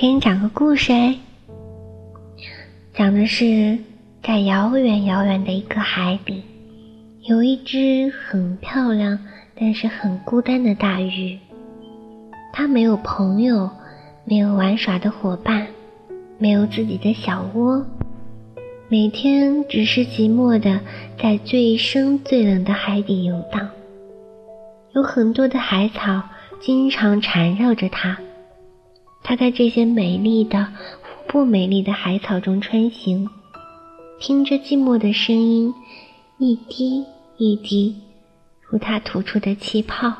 [0.00, 1.16] 给你讲个故事哎，
[2.94, 3.76] 讲的是
[4.22, 6.44] 在遥远遥远的一个海底，
[7.22, 9.18] 有一只很漂亮
[9.58, 11.36] 但是很孤单的大鱼。
[12.52, 13.68] 它没有朋友，
[14.24, 15.66] 没有玩耍的伙伴，
[16.38, 17.84] 没有自己的小窝，
[18.88, 20.78] 每天只是寂寞的
[21.20, 23.68] 在最深最冷的海底游荡。
[24.94, 26.22] 有很多的海草
[26.60, 28.16] 经常缠绕着它。
[29.28, 33.28] 它在这些美丽的或不美丽的海草中穿行，
[34.18, 35.74] 听着寂寞的声音，
[36.38, 37.04] 一滴
[37.36, 37.94] 一滴，
[38.62, 40.10] 如它吐出的气泡。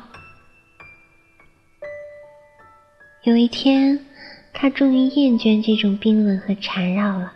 [3.23, 4.05] 有一天，
[4.53, 7.33] 它终于厌倦这种冰冷和缠绕了，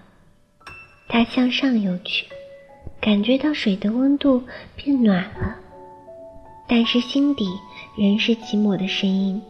[1.08, 2.28] 它向上游去，
[3.02, 4.44] 感觉到水的温度
[4.76, 5.56] 变暖了，
[6.68, 7.48] 但是心底
[7.98, 9.42] 仍是寂寞的声音。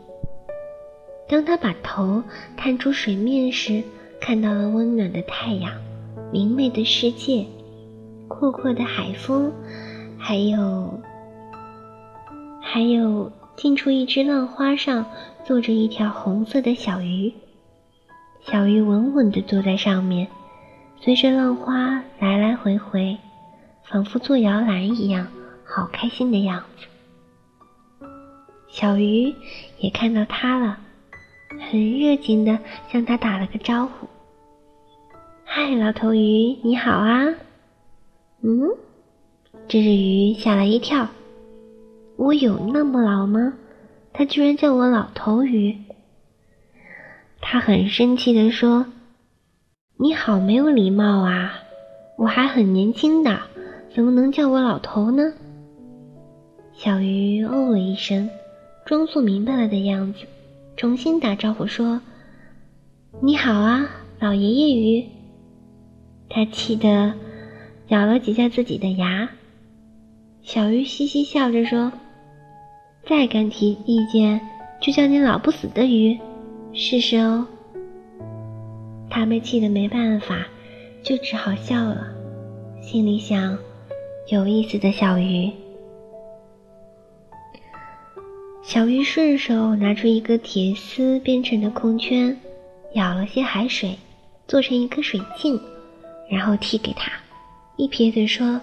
[1.28, 2.22] 当他把头
[2.56, 3.84] 探出水面时，
[4.20, 5.72] 看到了温暖的太阳、
[6.32, 7.46] 明媚的世界、
[8.28, 9.52] 阔阔的海风，
[10.18, 11.02] 还有，
[12.62, 15.06] 还有近处一只浪花上
[15.44, 17.34] 坐着一条红色的小鱼。
[18.42, 20.28] 小鱼稳稳地坐在上面，
[21.00, 23.18] 随着浪花来来回回，
[23.84, 25.28] 仿佛坐摇篮一样，
[25.64, 28.06] 好开心的样子。
[28.68, 29.34] 小鱼
[29.80, 30.80] 也看到它了。
[31.60, 32.60] 很热情地
[32.92, 34.08] 向他打了个招呼
[35.46, 37.34] ：“嗨，老头鱼，你好啊！”
[38.42, 38.70] 嗯，
[39.68, 41.08] 这只鱼吓了一跳
[42.18, 43.54] ：“我有那么老吗？”
[44.14, 45.76] 他居然叫我老头鱼。
[47.42, 48.86] 他很生气地说
[49.98, 51.54] ：“你好没有礼貌啊！
[52.18, 53.40] 我还很年轻的，
[53.96, 55.34] 怎么能叫我老头呢？”
[56.74, 58.30] 小鱼哦了一声，
[58.86, 60.26] 装作明白了的样子。
[60.76, 62.02] 重新打招呼说
[63.22, 63.90] ：“你好啊，
[64.20, 65.06] 老爷爷鱼。”
[66.30, 67.14] 他气得
[67.90, 69.30] 咬了几下自己的牙。
[70.42, 71.94] 小鱼嘻嘻笑着说
[73.08, 74.42] ：“再敢提意见，
[74.82, 76.20] 就叫你老不死的鱼，
[76.74, 77.48] 试试哦。”
[79.10, 80.48] 他被气得没办法，
[81.04, 82.08] 就只好笑了，
[82.82, 83.58] 心里想
[84.30, 85.52] ：“有意思的小鱼。”
[88.66, 92.40] 小鱼顺手拿出一个铁丝编成的空圈，
[92.96, 94.00] 舀了些海水，
[94.48, 95.60] 做成一个水镜，
[96.30, 97.12] 然后递给他，
[97.76, 98.62] 一撇嘴说：“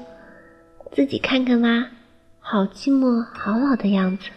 [0.90, 1.90] 自己看看吧，
[2.40, 4.30] 好寂寞，好老的样子。”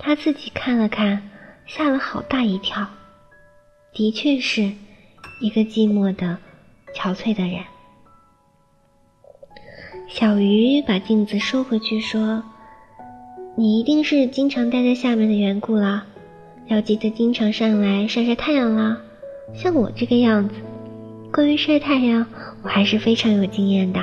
[0.00, 1.30] 他自己看了看，
[1.66, 2.88] 吓了好大一跳，
[3.92, 4.62] 的确是
[5.42, 6.38] 一个寂寞的、
[6.94, 7.62] 憔悴的人。
[10.08, 12.42] 小鱼把镜子收回去说。
[13.56, 16.04] 你一定是经常待在下面的缘故了，
[16.68, 18.96] 要记得经常上来晒晒太阳啦。
[19.54, 20.54] 像我这个样子，
[21.32, 22.26] 关于晒太阳，
[22.62, 24.00] 我还是非常有经验的。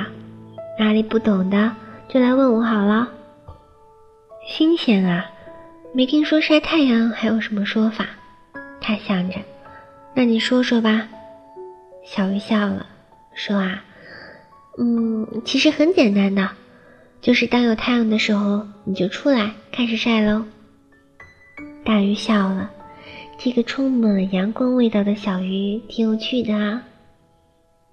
[0.78, 1.74] 哪里不懂的，
[2.08, 3.08] 就来问我好了。
[4.46, 5.30] 新鲜啊，
[5.92, 8.06] 没听说晒太阳还有什么说法。
[8.80, 9.36] 他想着，
[10.14, 11.08] 那你说说吧。
[12.04, 12.86] 小鱼笑了，
[13.34, 13.82] 说啊，
[14.78, 16.48] 嗯，其实很简单的。
[17.20, 20.44] 就是当有太阳的时候，你就出来开始晒喽。
[21.84, 22.70] 大鱼笑了，
[23.38, 26.84] 这个充满了阳光味道的小鱼挺有趣的啊。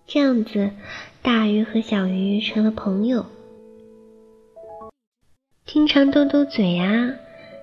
[0.05, 0.69] 这样子，
[1.21, 3.25] 大鱼和小鱼成了朋友，
[5.65, 7.13] 经常斗斗嘴啊，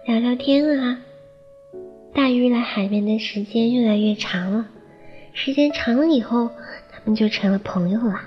[0.06, 0.99] 聊聊天啊。
[2.12, 4.67] 大鱼来海边的时间越来越长了，
[5.33, 6.50] 时间长了以后，
[6.91, 8.21] 他们就成了朋友了。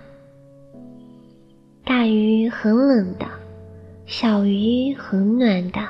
[1.85, 3.27] 大鱼很冷的，
[4.07, 5.81] 小鱼很暖的；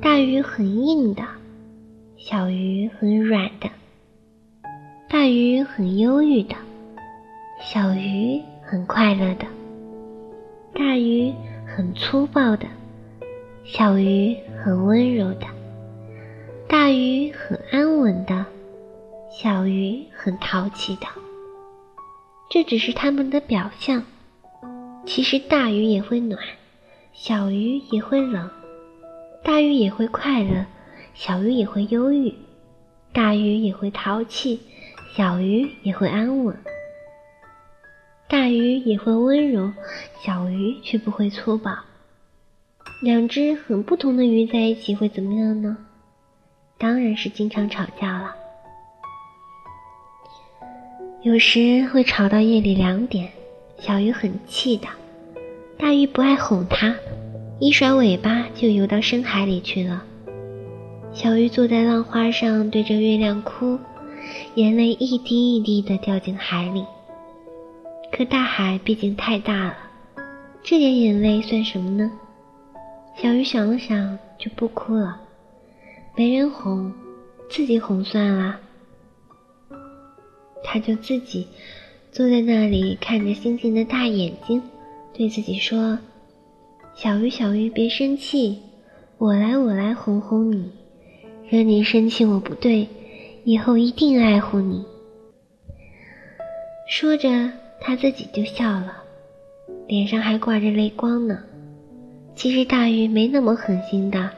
[0.00, 1.24] 大鱼很硬的，
[2.16, 3.68] 小鱼很软的；
[5.08, 6.54] 大鱼很忧郁的，
[7.60, 9.46] 小鱼很快乐的；
[10.72, 11.34] 大鱼
[11.66, 12.68] 很粗暴的，
[13.64, 15.46] 小鱼很温柔的；
[16.68, 18.46] 大鱼很安稳的，
[19.28, 21.06] 小鱼很淘气的。
[22.48, 24.04] 这只是他们的表象。
[25.06, 26.42] 其实大鱼也会暖，
[27.12, 28.48] 小鱼也会冷；
[29.44, 30.66] 大鱼也会快乐，
[31.14, 32.32] 小鱼也会忧郁；
[33.12, 34.60] 大鱼也会淘气，
[35.14, 36.54] 小鱼也会安稳；
[38.28, 39.72] 大鱼也会温柔，
[40.24, 41.76] 小鱼却不会粗暴。
[43.02, 45.76] 两只很不同的鱼在一起会怎么样呢？
[46.78, 48.34] 当然是经常吵架了，
[51.22, 53.30] 有时会吵到夜里两点。
[53.86, 54.88] 小鱼很气的，
[55.76, 56.96] 大鱼不爱哄它，
[57.60, 60.02] 一甩尾巴就游到深海里去了。
[61.12, 63.78] 小鱼坐在浪花上，对着月亮哭，
[64.54, 66.82] 眼泪一滴一滴的掉进海里。
[68.10, 69.76] 可大海毕竟太大了，
[70.62, 72.10] 这点眼泪算什么呢？
[73.18, 75.20] 小鱼想了想，就不哭了。
[76.16, 76.90] 没人哄，
[77.50, 78.58] 自己哄算了。
[80.64, 81.46] 他就自己
[82.14, 84.62] 坐在那里，看着星星的大眼睛，
[85.12, 85.98] 对自己说
[86.94, 88.56] ：“小鱼，小鱼，别生气，
[89.18, 90.70] 我来，我来哄哄你。”
[91.50, 92.86] 惹你生气我不对，
[93.42, 94.84] 以后一定爱护你。
[96.88, 97.50] 说着，
[97.80, 99.02] 他自己就笑了，
[99.88, 101.42] 脸上还挂着泪光呢。
[102.36, 104.30] 其实大鱼没那么狠心的，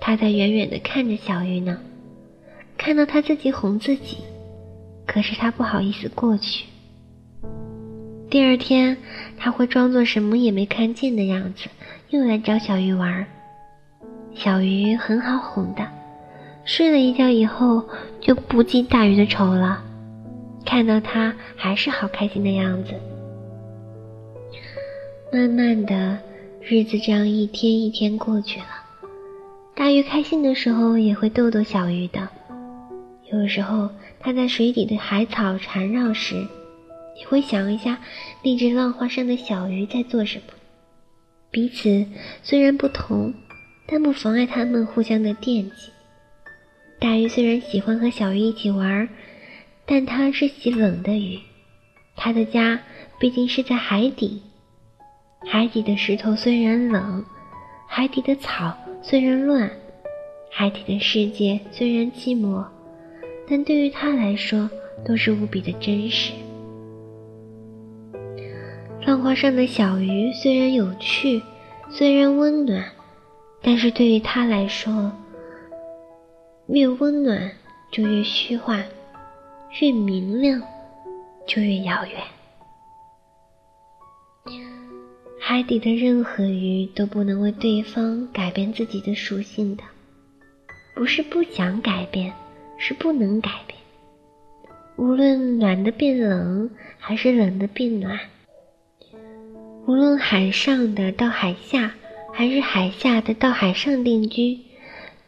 [0.00, 1.78] 他在远远的看着小鱼呢，
[2.78, 4.16] 看到他自己哄自己，
[5.06, 6.64] 可是他不好意思过去。
[8.30, 8.96] 第二天，
[9.38, 11.68] 他会装作什么也没看见的样子，
[12.10, 13.26] 又来找小鱼玩。
[14.34, 15.86] 小鱼很好哄的。
[16.64, 17.82] 睡了一觉以后，
[18.20, 19.82] 就不记大鱼的仇了。
[20.66, 22.92] 看到他还是好开心的样子。
[25.32, 26.18] 慢慢的，
[26.60, 28.66] 日子这样一天一天过去了。
[29.74, 32.28] 大鱼开心的时候也会逗逗小鱼的。
[33.32, 33.88] 有时候
[34.20, 36.46] 它在水底的海草缠绕时，
[37.18, 37.98] 你会想一下
[38.44, 40.54] 那只浪花上的小鱼在做什么。
[41.50, 42.06] 彼此
[42.42, 43.34] 虽然不同，
[43.86, 45.90] 但不妨碍他们互相的惦记。
[47.00, 49.08] 大鱼虽然喜欢和小鱼一起玩，
[49.86, 51.40] 但它是洗冷的鱼。
[52.16, 52.80] 它的家
[53.18, 54.42] 毕竟是在海底，
[55.46, 57.24] 海底的石头虽然冷，
[57.88, 59.70] 海底的草虽然乱，
[60.50, 62.64] 海底的世界虽然寂寞，
[63.48, 64.68] 但对于它来说
[65.04, 66.32] 都是无比的真实。
[69.28, 71.42] 画上的小鱼虽然有趣，
[71.90, 72.82] 虽然温暖，
[73.60, 75.12] 但是对于它来说。
[76.68, 77.52] 越温暖
[77.92, 78.82] 就越虚幻，
[79.82, 80.62] 越明亮
[81.46, 82.22] 就越遥远。
[85.38, 89.84] 海底的任何鱼都不能为对方改变自己的属性的，
[90.94, 92.32] 不是不想改变，
[92.78, 93.78] 是不能改变。
[94.96, 98.16] 无论暖的变冷，还是冷的变暖；
[99.88, 101.94] 无论海上的到海下，
[102.34, 104.58] 还是海下的到海上定居。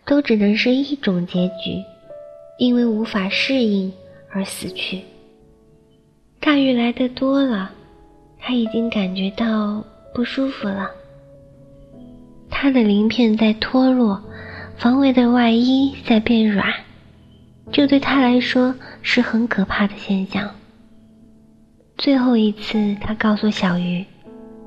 [0.04, 1.82] 都只能是一种结局，
[2.58, 3.90] 因为无法适应
[4.30, 5.00] 而死去。
[6.40, 7.70] 大鱼来的多了，
[8.38, 9.82] 他已经感觉到
[10.14, 10.90] 不舒服了。
[12.50, 14.22] 他的鳞片在脱落，
[14.76, 16.70] 防卫的外衣在变软，
[17.72, 20.50] 这对他来说是很可怕的现象。
[21.96, 24.04] 最后一次，他告诉小鱼，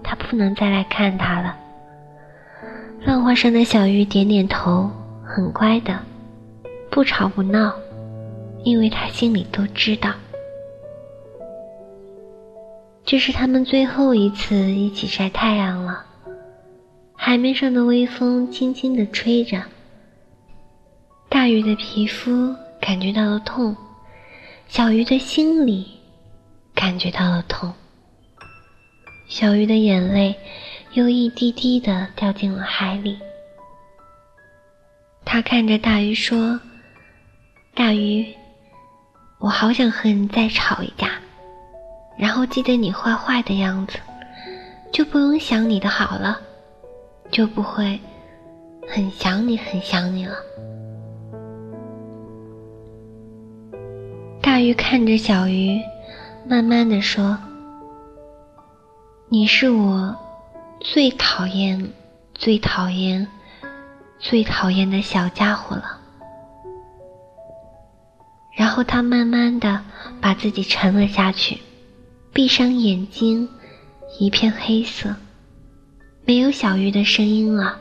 [0.03, 1.57] 他不能再来看他了。
[3.05, 4.91] 浪花上的小鱼点点头。
[5.25, 5.97] 很乖的，
[6.91, 7.73] 不吵不闹，
[8.63, 10.13] 因为他心里都知道，
[13.03, 16.05] 这是他们最后一次一起晒太阳了。
[17.15, 19.63] 海面上的微风轻轻地吹着，
[21.29, 23.75] 大鱼的皮肤感觉到了痛，
[24.67, 25.99] 小鱼的心里
[26.75, 27.73] 感觉到了痛，
[29.33, 30.35] 小鱼的眼泪
[30.91, 33.17] 又一滴滴的掉进了海里。
[35.25, 36.59] 他看着大鱼说
[37.73, 38.31] ：“大鱼，
[39.39, 41.13] 我好想和你再吵一架，
[42.15, 43.97] 然后记得你坏坏的样子，
[44.91, 46.39] 就不用想你的好了，
[47.31, 47.99] 就不会
[48.87, 50.35] 很想你，很想你了。”
[54.43, 55.81] 大鱼看着小鱼，
[56.47, 57.35] 慢慢的说
[59.33, 60.15] ：“你是我
[60.79, 61.91] 最讨厌，
[62.35, 63.27] 最讨厌。”
[64.21, 65.99] 最讨厌的小家伙了。
[68.55, 69.81] 然后他慢慢的
[70.21, 71.57] 把自己沉了下去，
[72.31, 73.49] 闭上眼睛，
[74.19, 75.15] 一片黑色，
[76.25, 77.79] 没有小鱼的声音了，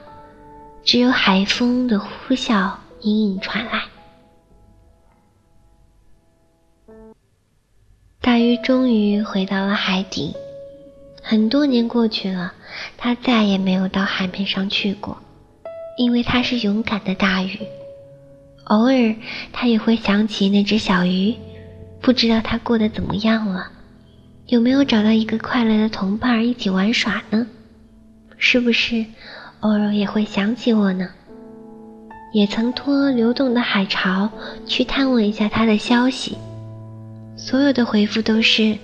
[0.82, 3.82] 只有海风的呼啸隐隐传来。
[8.22, 10.34] 大鱼终于回到了海底，
[11.22, 12.52] 很多年过去了，
[12.98, 15.16] 他再也没有到海面上去过。
[15.98, 17.58] 因为他是勇敢的大鱼，
[18.64, 19.14] 偶尔
[19.52, 21.34] 他也会想起那只小鱼，
[22.00, 23.70] 不知道它过得怎么样了，
[24.46, 27.46] 有没有找到一个快乐的同伴一起玩耍呢？
[28.38, 29.04] 是不是
[29.60, 31.10] 偶尔也会想起我呢？
[32.32, 34.30] 也曾托流动的海潮
[34.66, 36.38] 去探问一下他的消息，
[37.36, 38.78] 所有的回复都是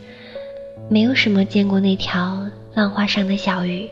[0.90, 3.88] 没有什么见过那条浪花上的小鱼。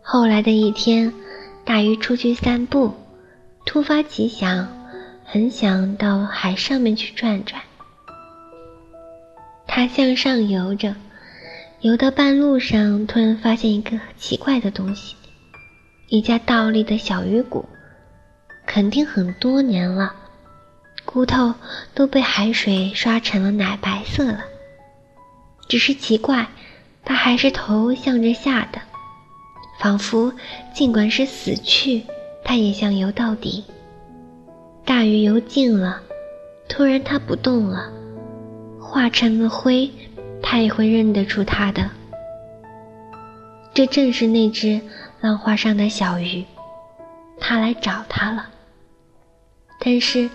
[0.00, 1.12] 后来的一天，
[1.66, 2.94] 大鱼出去散步，
[3.66, 4.66] 突发奇想，
[5.22, 7.60] 很想到海上面去转转。
[9.66, 10.94] 他向上游着，
[11.80, 15.14] 游到半路上，突然发现一个奇怪的东西——
[16.08, 17.66] 一家倒立的小鱼骨，
[18.64, 20.14] 肯定很多年了，
[21.10, 21.54] 骨头
[21.94, 24.44] 都被海水刷成了奶白色了。
[25.66, 26.48] 只是奇怪，
[27.02, 28.78] 它还是头向着下的。
[29.80, 30.34] 仿佛
[30.74, 32.04] 尽管是死去，
[32.44, 33.64] 他也想游到底。
[34.84, 36.02] 大鱼游近了，
[36.68, 37.90] 突然它不动了，
[38.78, 39.90] 化成了灰，
[40.42, 41.88] 他也会认得出它的。
[43.72, 44.78] 这正是那只
[45.22, 46.44] 浪花上的小鱼，
[47.40, 48.50] 它来找他了。
[49.80, 50.28] 但是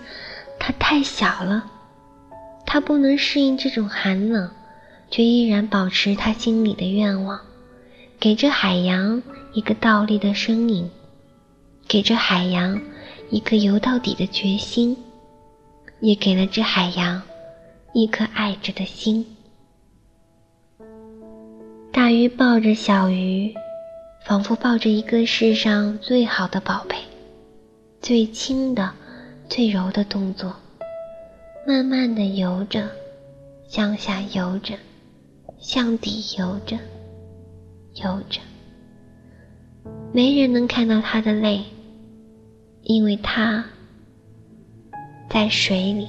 [0.66, 1.70] 它太小了，
[2.64, 4.50] 它不能适应这种寒冷，
[5.10, 7.38] 却依然保持他心里的愿望。
[8.18, 10.90] 给这海洋一个倒立的身影，
[11.86, 12.80] 给这海洋
[13.28, 14.96] 一个游到底的决心，
[16.00, 17.20] 也给了这海洋
[17.92, 19.36] 一颗爱着的心。
[21.92, 23.52] 大鱼抱着小鱼，
[24.24, 26.96] 仿佛抱着一个世上最好的宝贝，
[28.00, 28.94] 最轻的、
[29.48, 30.54] 最柔的动作，
[31.66, 32.88] 慢慢的游着，
[33.68, 34.76] 向下游着，
[35.58, 36.76] 向底游着。
[38.02, 38.40] 游着，
[40.12, 41.62] 没人能看到他的泪，
[42.82, 43.64] 因为他
[45.30, 46.08] 在水里。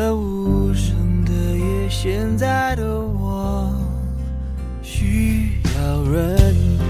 [0.00, 3.68] 这无声的夜，现在的我
[4.80, 6.84] 需要人陪。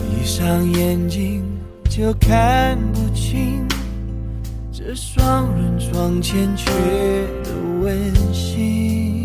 [0.00, 0.70] 闭上。
[0.72, 1.42] 眼睛
[1.88, 3.66] 就看不清
[4.70, 6.70] 这双人床欠缺
[7.42, 9.19] 的温馨。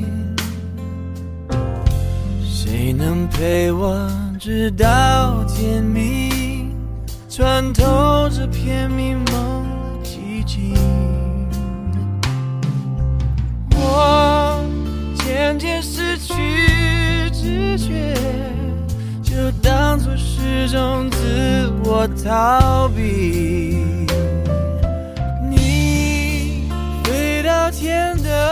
[3.31, 6.73] 陪我直到天明，
[7.29, 9.65] 穿透这片迷蒙
[10.03, 10.73] 寂静？
[13.71, 14.63] 我
[15.15, 16.33] 渐渐失去
[17.31, 18.13] 知觉，
[19.21, 21.09] 就当作是种。
[21.11, 23.77] 自我逃避，
[25.49, 26.67] 你
[27.03, 28.51] 飞到天的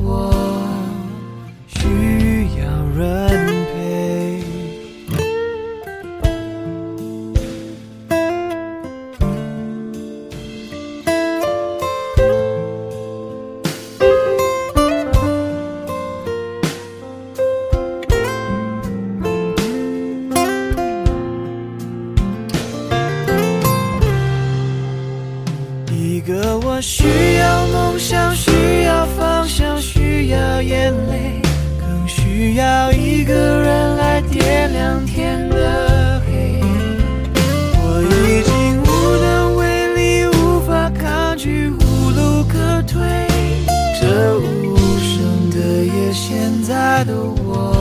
[46.13, 47.73] 现在的我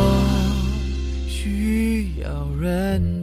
[1.27, 3.20] 需要人